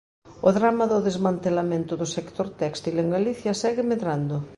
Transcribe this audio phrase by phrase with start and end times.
[0.47, 4.35] O drama do desmantelamento do sector téxtil en Galicia segue medrando.